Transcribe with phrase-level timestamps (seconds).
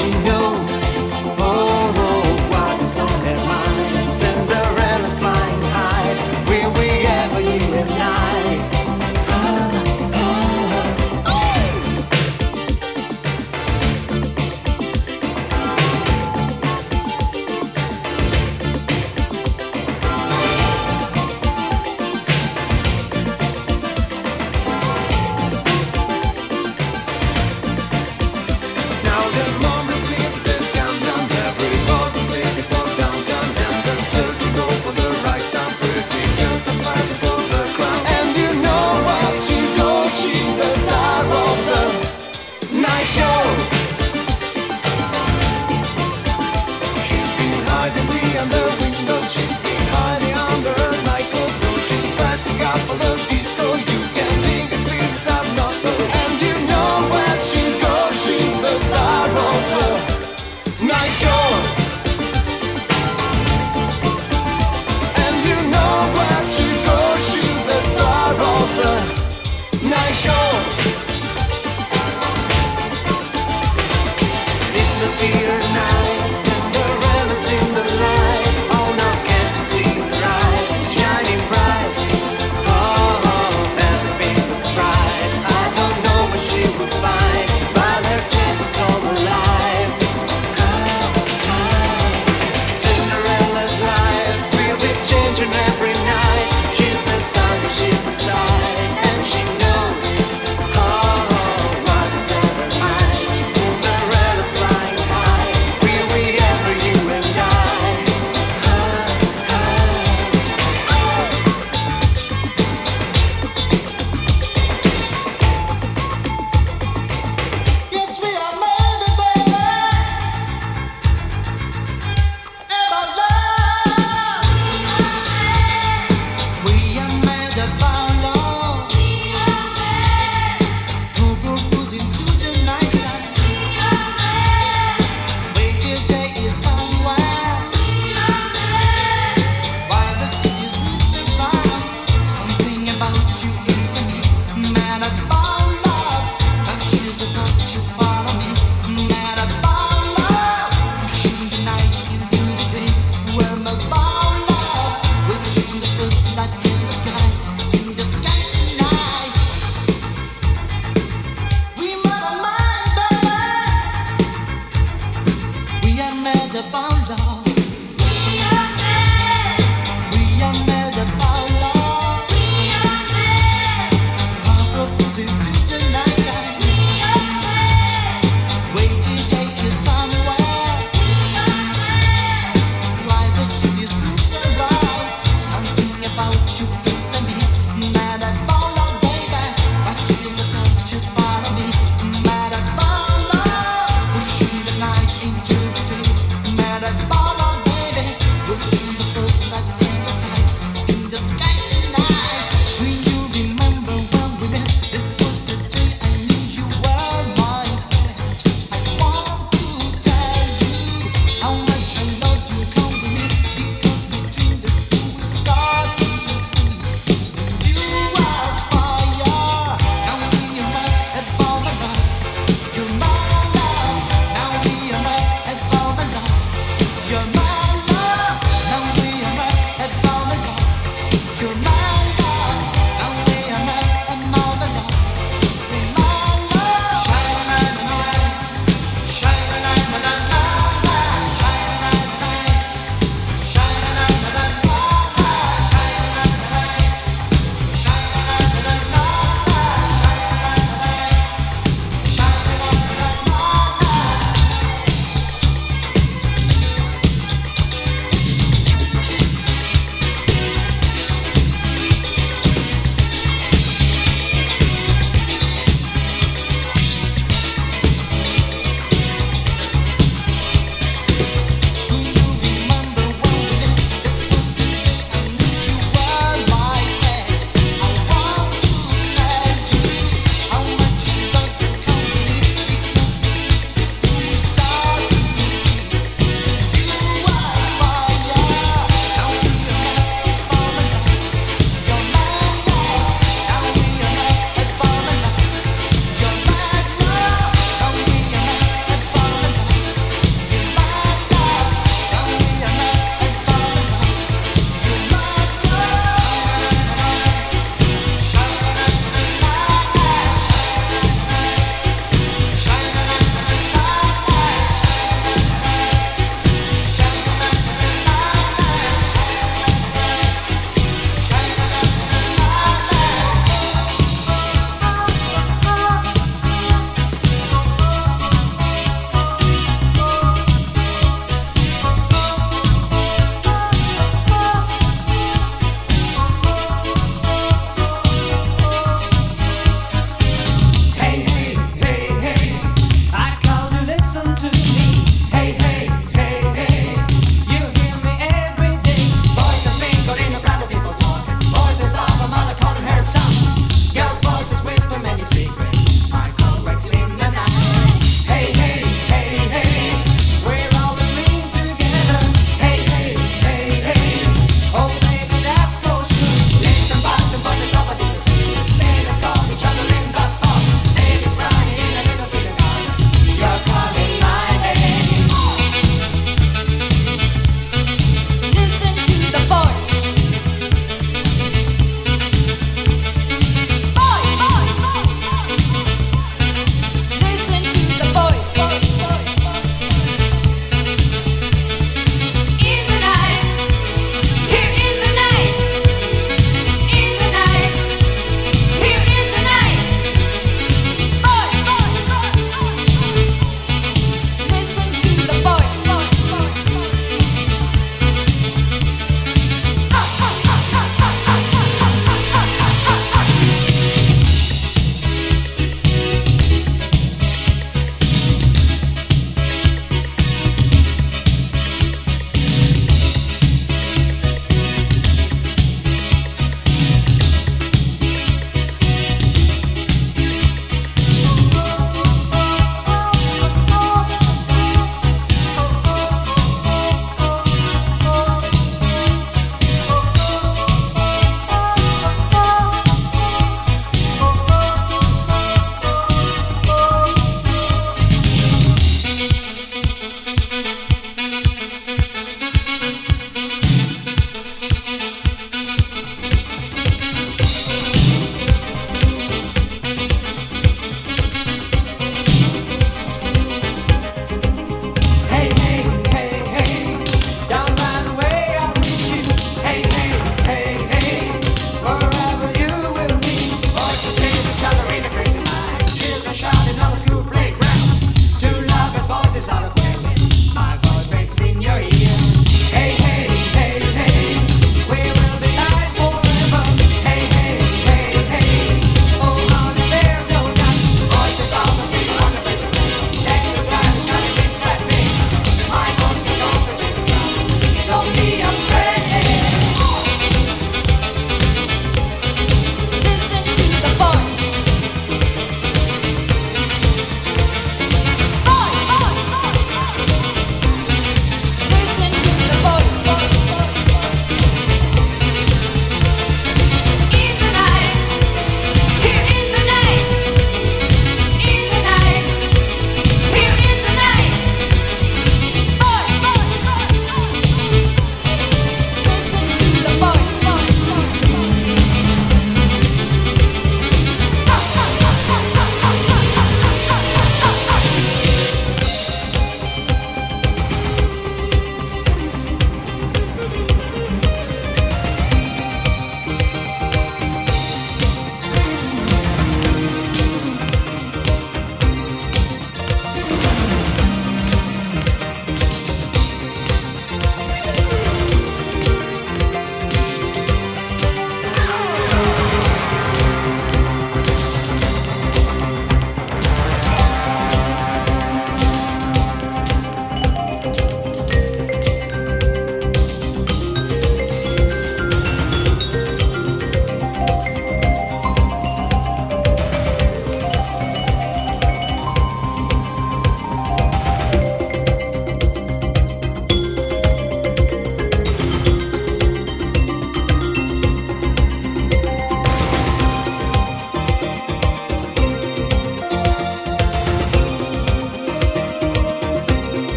[0.00, 0.37] and she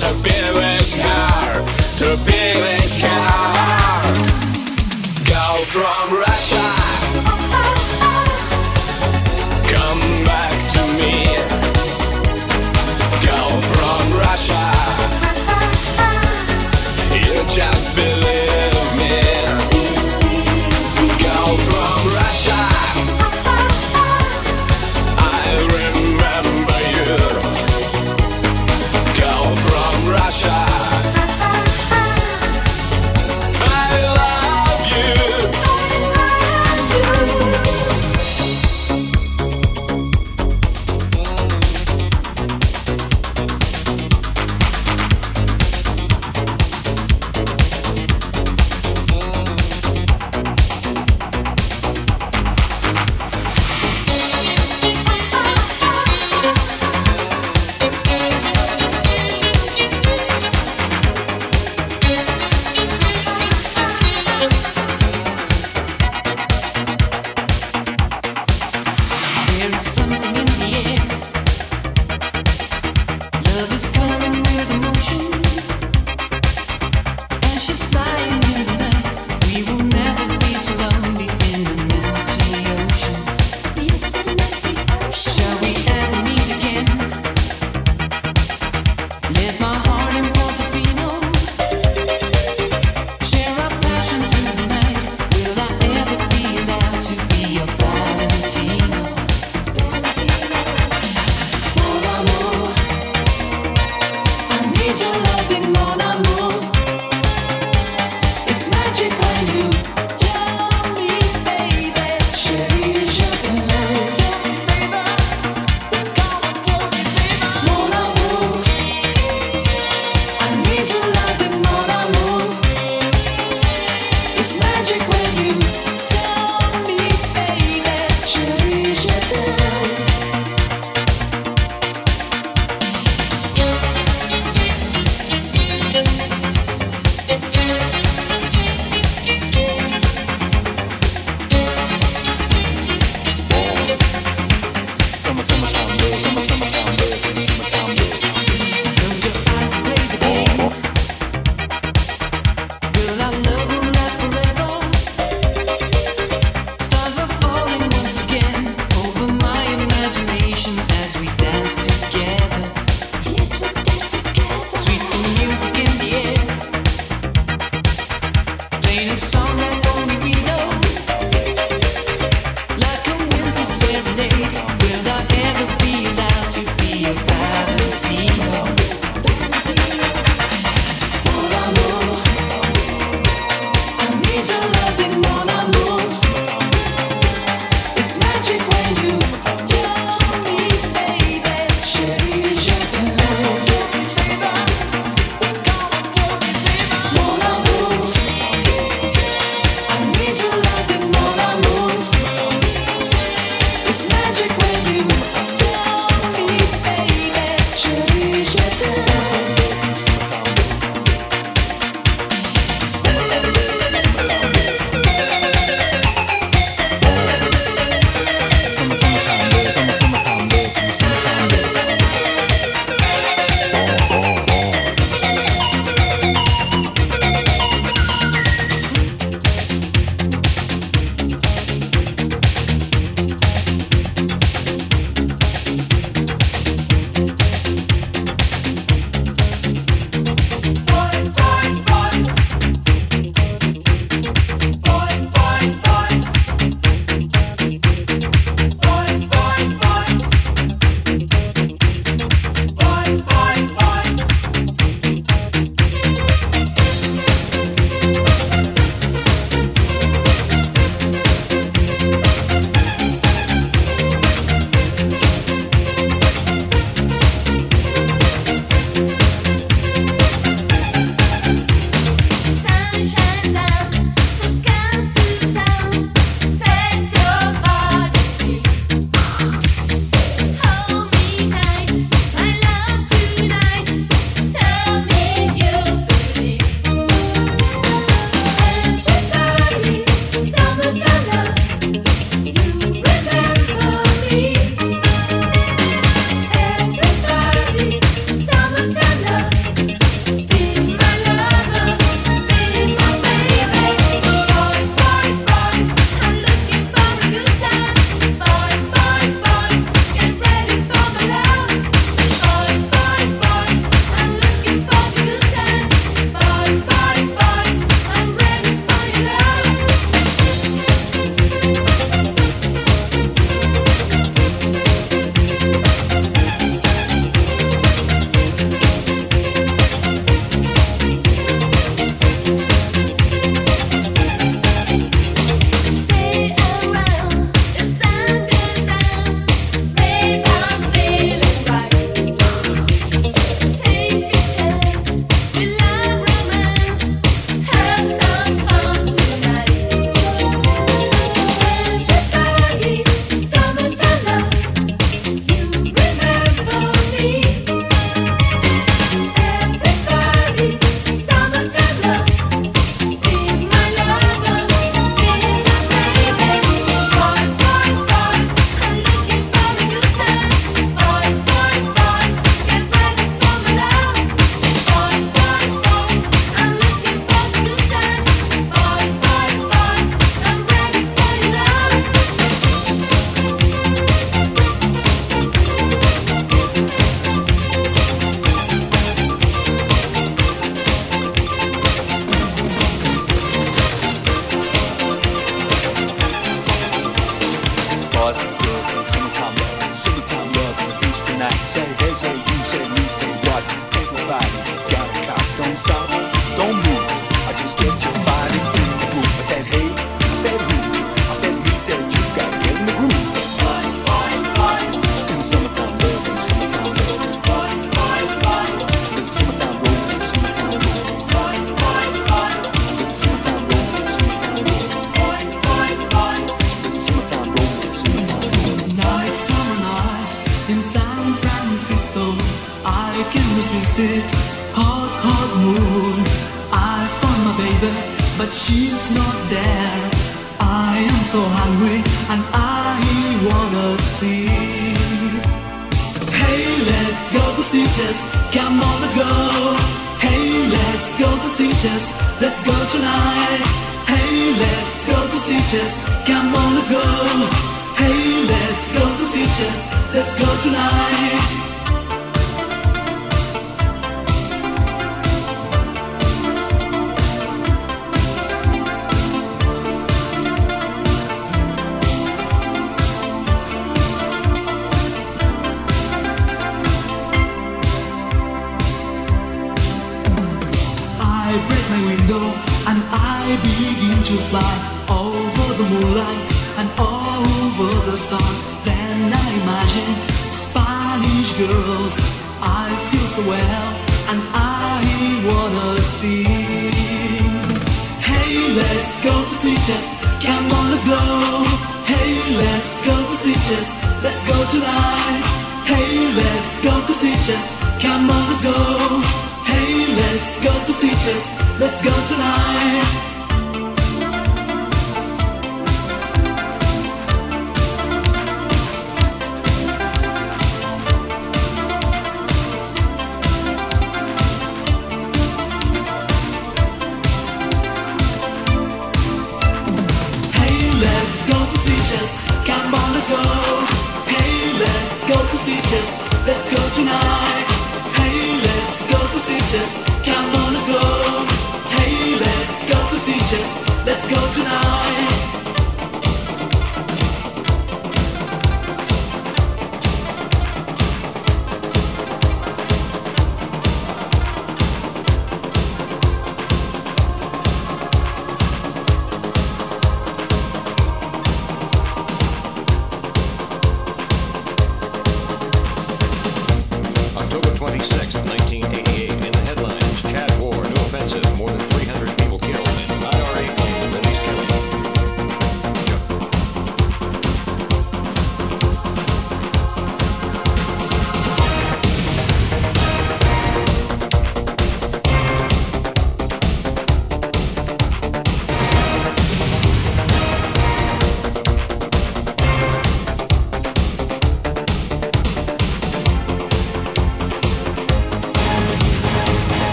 [0.00, 0.37] I want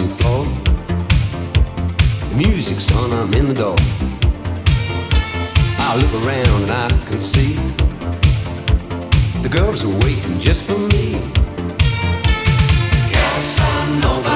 [0.00, 0.44] and floor.
[2.30, 3.80] The music's on, I'm in the dark.
[5.78, 7.54] I look around and I can see
[9.42, 11.20] the girls are waiting just for me.
[13.12, 14.35] Casanova.